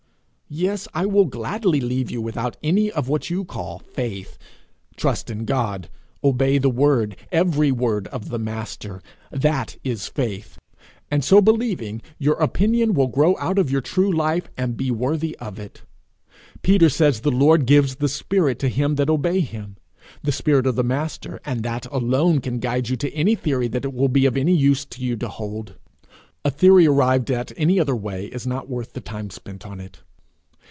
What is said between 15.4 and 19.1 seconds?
it. Peter says the Lord gives the spirit to them that